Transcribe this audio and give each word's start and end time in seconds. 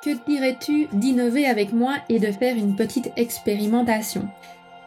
Que 0.00 0.10
dirais-tu 0.28 0.86
d'innover 0.92 1.44
avec 1.46 1.72
moi 1.72 1.96
et 2.08 2.20
de 2.20 2.30
faire 2.30 2.56
une 2.56 2.76
petite 2.76 3.10
expérimentation? 3.16 4.28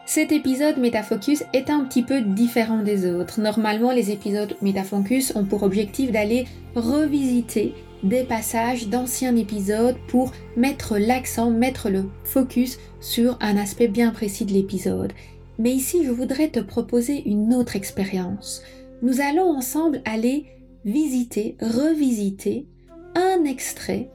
Cet 0.06 0.32
épisode 0.32 0.78
Métafocus 0.78 1.44
est 1.52 1.68
un 1.68 1.84
petit 1.84 2.02
peu 2.02 2.22
différent 2.22 2.82
des 2.82 3.06
autres. 3.06 3.38
Normalement, 3.38 3.92
les 3.92 4.10
épisodes 4.10 4.56
Métafocus 4.62 5.36
ont 5.36 5.44
pour 5.44 5.64
objectif 5.64 6.12
d'aller 6.12 6.46
revisiter 6.74 7.74
des 8.02 8.22
passages 8.22 8.88
d'anciens 8.88 9.36
épisodes 9.36 9.98
pour 10.08 10.32
mettre 10.56 10.96
l'accent, 10.96 11.50
mettre 11.50 11.90
le 11.90 12.06
focus 12.24 12.78
sur 13.00 13.36
un 13.42 13.58
aspect 13.58 13.88
bien 13.88 14.12
précis 14.12 14.46
de 14.46 14.52
l'épisode. 14.52 15.12
Mais 15.58 15.72
ici, 15.72 16.04
je 16.06 16.10
voudrais 16.10 16.48
te 16.48 16.60
proposer 16.60 17.22
une 17.26 17.52
autre 17.52 17.76
expérience. 17.76 18.62
Nous 19.02 19.20
allons 19.20 19.50
ensemble 19.50 20.00
aller 20.06 20.46
visiter, 20.86 21.58
revisiter 21.60 22.66
un 23.14 23.44
extrait 23.44 24.08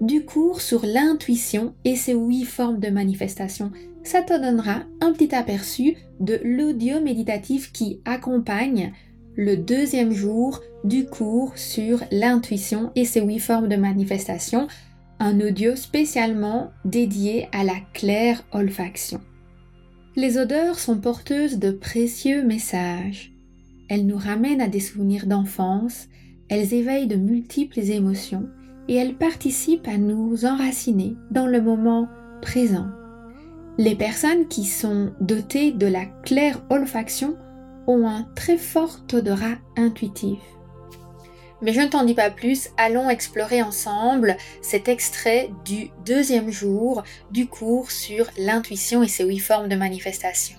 du 0.00 0.24
cours 0.24 0.60
sur 0.60 0.84
l'intuition 0.84 1.74
et 1.84 1.96
ses 1.96 2.14
huit 2.14 2.44
formes 2.44 2.80
de 2.80 2.88
manifestation. 2.88 3.72
Ça 4.04 4.22
te 4.22 4.38
donnera 4.40 4.82
un 5.00 5.12
petit 5.12 5.34
aperçu 5.34 5.96
de 6.20 6.40
l'audio 6.44 7.00
méditatif 7.00 7.72
qui 7.72 8.00
accompagne 8.04 8.92
le 9.36 9.56
deuxième 9.56 10.12
jour 10.12 10.60
du 10.84 11.06
cours 11.06 11.56
sur 11.56 12.02
l'intuition 12.10 12.90
et 12.94 13.04
ses 13.04 13.20
huit 13.20 13.38
formes 13.38 13.68
de 13.68 13.76
manifestation, 13.76 14.68
un 15.18 15.40
audio 15.40 15.76
spécialement 15.76 16.70
dédié 16.84 17.48
à 17.52 17.64
la 17.64 17.76
claire 17.92 18.44
olfaction. 18.52 19.20
Les 20.14 20.38
odeurs 20.38 20.78
sont 20.78 20.98
porteuses 20.98 21.58
de 21.58 21.70
précieux 21.70 22.42
messages. 22.42 23.32
Elles 23.88 24.06
nous 24.06 24.16
ramènent 24.16 24.62
à 24.62 24.68
des 24.68 24.80
souvenirs 24.80 25.26
d'enfance, 25.26 26.08
elles 26.48 26.72
éveillent 26.72 27.06
de 27.06 27.16
multiples 27.16 27.80
émotions 27.80 28.48
et 28.88 28.94
elles 28.94 29.16
participent 29.16 29.88
à 29.88 29.98
nous 29.98 30.44
enraciner 30.44 31.16
dans 31.30 31.46
le 31.46 31.60
moment 31.60 32.08
présent. 32.42 32.86
Les 33.78 33.94
personnes 33.94 34.48
qui 34.48 34.64
sont 34.64 35.12
dotées 35.20 35.72
de 35.72 35.86
la 35.86 36.06
claire 36.06 36.62
olfaction 36.70 37.36
ont 37.86 38.08
un 38.08 38.26
très 38.34 38.56
fort 38.56 39.00
odorat 39.12 39.56
intuitif. 39.76 40.38
Mais 41.62 41.72
je 41.72 41.80
ne 41.80 41.88
t'en 41.88 42.04
dis 42.04 42.14
pas 42.14 42.30
plus, 42.30 42.68
allons 42.76 43.08
explorer 43.08 43.62
ensemble 43.62 44.36
cet 44.60 44.88
extrait 44.88 45.50
du 45.64 45.90
deuxième 46.04 46.50
jour 46.50 47.02
du 47.30 47.46
cours 47.46 47.90
sur 47.90 48.26
l'intuition 48.38 49.02
et 49.02 49.08
ses 49.08 49.24
huit 49.24 49.38
formes 49.38 49.68
de 49.68 49.76
manifestation. 49.76 50.58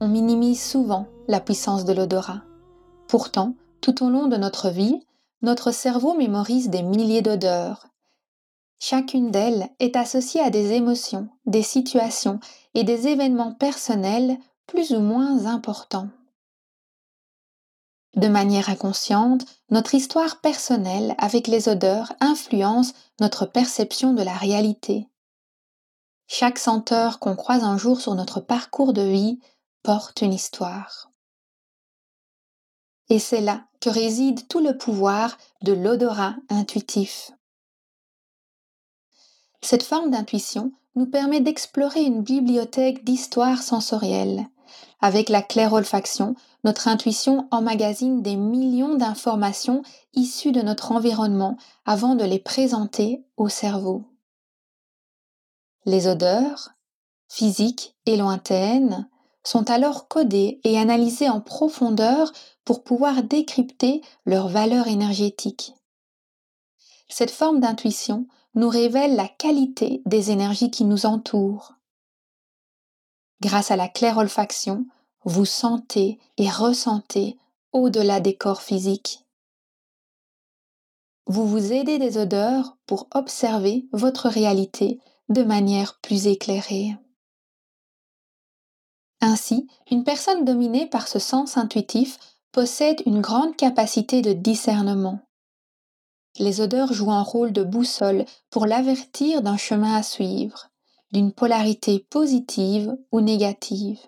On 0.00 0.08
minimise 0.08 0.62
souvent 0.62 1.08
la 1.26 1.40
puissance 1.40 1.84
de 1.84 1.92
l'odorat. 1.92 2.42
Pourtant, 3.08 3.54
tout 3.80 4.04
au 4.04 4.10
long 4.10 4.28
de 4.28 4.36
notre 4.36 4.70
vie, 4.70 5.00
notre 5.42 5.70
cerveau 5.70 6.14
mémorise 6.14 6.68
des 6.68 6.82
milliers 6.82 7.22
d'odeurs. 7.22 7.86
Chacune 8.80 9.30
d'elles 9.30 9.68
est 9.78 9.96
associée 9.96 10.40
à 10.40 10.50
des 10.50 10.72
émotions, 10.72 11.28
des 11.46 11.62
situations 11.62 12.40
et 12.74 12.84
des 12.84 13.08
événements 13.08 13.54
personnels 13.54 14.38
plus 14.66 14.92
ou 14.92 15.00
moins 15.00 15.46
importants. 15.46 16.08
De 18.16 18.28
manière 18.28 18.68
inconsciente, 18.68 19.44
notre 19.70 19.94
histoire 19.94 20.40
personnelle 20.40 21.14
avec 21.18 21.46
les 21.46 21.68
odeurs 21.68 22.12
influence 22.20 22.92
notre 23.20 23.46
perception 23.46 24.12
de 24.12 24.22
la 24.22 24.34
réalité. 24.34 25.08
Chaque 26.26 26.58
senteur 26.58 27.20
qu'on 27.20 27.36
croise 27.36 27.64
un 27.64 27.78
jour 27.78 28.00
sur 28.00 28.14
notre 28.14 28.40
parcours 28.40 28.92
de 28.92 29.02
vie 29.02 29.40
porte 29.82 30.20
une 30.20 30.34
histoire. 30.34 31.10
Et 33.08 33.18
c'est 33.18 33.40
là 33.40 33.67
que 33.80 33.90
réside 33.90 34.48
tout 34.48 34.60
le 34.60 34.76
pouvoir 34.76 35.38
de 35.62 35.72
l'odorat 35.72 36.36
intuitif. 36.48 37.32
Cette 39.60 39.82
forme 39.82 40.10
d'intuition 40.10 40.72
nous 40.94 41.06
permet 41.06 41.40
d'explorer 41.40 42.02
une 42.02 42.22
bibliothèque 42.22 43.04
d'histoires 43.04 43.62
sensorielles. 43.62 44.48
Avec 45.00 45.28
la 45.28 45.42
claire 45.42 45.72
olfaction, 45.72 46.34
notre 46.64 46.88
intuition 46.88 47.46
emmagasine 47.50 48.20
des 48.20 48.36
millions 48.36 48.96
d'informations 48.96 49.82
issues 50.14 50.52
de 50.52 50.60
notre 50.60 50.90
environnement 50.92 51.56
avant 51.84 52.16
de 52.16 52.24
les 52.24 52.40
présenter 52.40 53.24
au 53.36 53.48
cerveau. 53.48 54.04
Les 55.84 56.08
odeurs, 56.08 56.70
physiques 57.28 57.94
et 58.06 58.16
lointaines, 58.16 59.08
sont 59.48 59.70
alors 59.70 60.08
codées 60.08 60.60
et 60.62 60.78
analysées 60.78 61.30
en 61.30 61.40
profondeur 61.40 62.30
pour 62.66 62.84
pouvoir 62.84 63.22
décrypter 63.22 64.02
leur 64.26 64.48
valeur 64.48 64.88
énergétique. 64.88 65.72
Cette 67.08 67.30
forme 67.30 67.58
d'intuition 67.58 68.26
nous 68.54 68.68
révèle 68.68 69.16
la 69.16 69.26
qualité 69.26 70.02
des 70.04 70.30
énergies 70.30 70.70
qui 70.70 70.84
nous 70.84 71.06
entourent. 71.06 71.72
Grâce 73.40 73.70
à 73.70 73.76
la 73.76 73.88
claire 73.88 74.18
olfaction, 74.18 74.84
vous 75.24 75.46
sentez 75.46 76.18
et 76.36 76.50
ressentez 76.50 77.38
au-delà 77.72 78.20
des 78.20 78.36
corps 78.36 78.60
physiques. 78.60 79.24
Vous 81.26 81.48
vous 81.48 81.72
aidez 81.72 81.98
des 81.98 82.18
odeurs 82.18 82.76
pour 82.84 83.08
observer 83.14 83.86
votre 83.92 84.28
réalité 84.28 85.00
de 85.30 85.42
manière 85.42 85.98
plus 86.02 86.26
éclairée. 86.26 86.98
Ainsi, 89.20 89.66
une 89.90 90.04
personne 90.04 90.44
dominée 90.44 90.86
par 90.86 91.08
ce 91.08 91.18
sens 91.18 91.56
intuitif 91.56 92.18
possède 92.52 93.02
une 93.06 93.20
grande 93.20 93.56
capacité 93.56 94.22
de 94.22 94.32
discernement. 94.32 95.20
Les 96.38 96.60
odeurs 96.60 96.92
jouent 96.92 97.10
un 97.10 97.22
rôle 97.22 97.52
de 97.52 97.64
boussole 97.64 98.24
pour 98.50 98.66
l'avertir 98.66 99.42
d'un 99.42 99.56
chemin 99.56 99.94
à 99.94 100.02
suivre, 100.02 100.70
d'une 101.12 101.32
polarité 101.32 102.06
positive 102.10 102.96
ou 103.10 103.20
négative. 103.20 104.00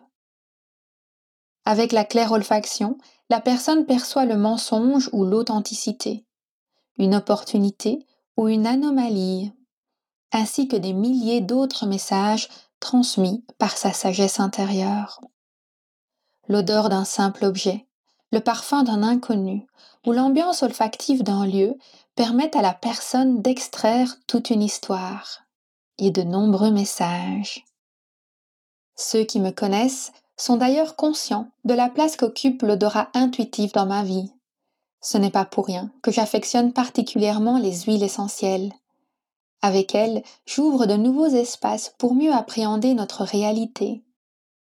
Avec 1.64 1.92
la 1.92 2.04
claire 2.04 2.32
olfaction, 2.32 2.98
la 3.30 3.40
personne 3.40 3.86
perçoit 3.86 4.26
le 4.26 4.36
mensonge 4.36 5.10
ou 5.12 5.24
l'authenticité, 5.24 6.24
une 6.98 7.14
opportunité 7.14 8.06
ou 8.36 8.48
une 8.48 8.66
anomalie, 8.66 9.52
ainsi 10.32 10.68
que 10.68 10.76
des 10.76 10.92
milliers 10.92 11.40
d'autres 11.40 11.86
messages 11.86 12.48
transmis 12.80 13.44
par 13.58 13.76
sa 13.76 13.92
sagesse 13.92 14.40
intérieure. 14.40 15.20
L'odeur 16.48 16.88
d'un 16.88 17.04
simple 17.04 17.44
objet, 17.44 17.86
le 18.32 18.40
parfum 18.40 18.82
d'un 18.82 19.02
inconnu 19.02 19.66
ou 20.06 20.12
l'ambiance 20.12 20.62
olfactive 20.62 21.22
d'un 21.22 21.46
lieu 21.46 21.76
permettent 22.16 22.56
à 22.56 22.62
la 22.62 22.74
personne 22.74 23.42
d'extraire 23.42 24.16
toute 24.26 24.50
une 24.50 24.62
histoire 24.62 25.42
et 25.98 26.10
de 26.10 26.22
nombreux 26.22 26.70
messages. 26.70 27.64
Ceux 28.96 29.24
qui 29.24 29.40
me 29.40 29.50
connaissent 29.50 30.12
sont 30.36 30.56
d'ailleurs 30.56 30.96
conscients 30.96 31.48
de 31.64 31.74
la 31.74 31.88
place 31.88 32.16
qu'occupe 32.16 32.62
l'odorat 32.62 33.10
intuitif 33.14 33.72
dans 33.72 33.86
ma 33.86 34.02
vie. 34.02 34.32
Ce 35.00 35.18
n'est 35.18 35.30
pas 35.30 35.44
pour 35.44 35.66
rien 35.66 35.90
que 36.02 36.10
j'affectionne 36.10 36.72
particulièrement 36.72 37.58
les 37.58 37.82
huiles 37.82 38.02
essentielles. 38.02 38.72
Avec 39.62 39.94
elles, 39.94 40.22
j'ouvre 40.46 40.86
de 40.86 40.94
nouveaux 40.94 41.26
espaces 41.26 41.94
pour 41.98 42.14
mieux 42.14 42.32
appréhender 42.32 42.94
notre 42.94 43.24
réalité. 43.24 44.02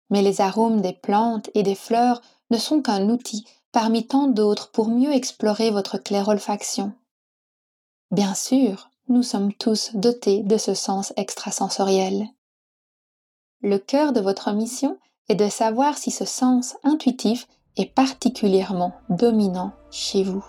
Mais 0.09 0.22
les 0.22 0.41
arômes 0.41 0.81
des 0.81 0.94
plantes 0.94 1.50
et 1.53 1.63
des 1.63 1.75
fleurs 1.75 2.22
ne 2.50 2.57
sont 2.57 2.81
qu'un 2.81 3.09
outil 3.09 3.45
parmi 3.72 4.07
tant 4.07 4.27
d'autres 4.27 4.72
pour 4.72 4.89
mieux 4.89 5.13
explorer 5.13 5.69
votre 5.69 5.97
claire 5.97 6.27
olfaction. 6.27 6.94
Bien 8.11 8.33
sûr, 8.33 8.89
nous 9.07 9.22
sommes 9.22 9.53
tous 9.53 9.91
dotés 9.94 10.41
de 10.41 10.57
ce 10.57 10.73
sens 10.73 11.13
extrasensoriel. 11.16 12.27
Le 13.61 13.77
cœur 13.77 14.13
de 14.13 14.21
votre 14.21 14.51
mission 14.51 14.97
est 15.27 15.35
de 15.35 15.50
savoir 15.50 15.97
si 15.97 16.09
ce 16.09 16.25
sens 16.25 16.75
intuitif 16.83 17.47
est 17.77 17.94
particulièrement 17.94 18.94
dominant 19.09 19.71
chez 19.91 20.24
vous. 20.24 20.44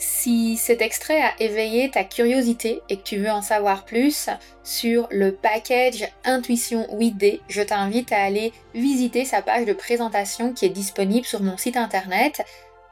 Si 0.00 0.56
cet 0.56 0.80
extrait 0.80 1.20
a 1.20 1.34
éveillé 1.40 1.90
ta 1.90 2.04
curiosité 2.04 2.80
et 2.88 2.96
que 2.96 3.02
tu 3.02 3.18
veux 3.18 3.30
en 3.30 3.42
savoir 3.42 3.84
plus 3.84 4.30
sur 4.64 5.06
le 5.10 5.34
package 5.34 6.08
Intuition 6.24 6.86
8D, 6.94 7.40
je 7.48 7.60
t'invite 7.60 8.10
à 8.10 8.22
aller 8.22 8.54
visiter 8.74 9.26
sa 9.26 9.42
page 9.42 9.66
de 9.66 9.74
présentation 9.74 10.54
qui 10.54 10.64
est 10.64 10.70
disponible 10.70 11.26
sur 11.26 11.42
mon 11.42 11.58
site 11.58 11.76
internet 11.76 12.42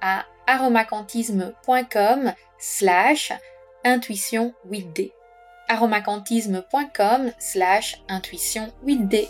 à 0.02 0.26
aromacantisme.com 0.46 2.34
slash 2.58 3.32
intuition 3.84 4.52
8D 4.70 5.12
aromacantisme.com 5.68 7.32
slash 7.38 8.02
intuition 8.08 8.70
8D 8.84 9.28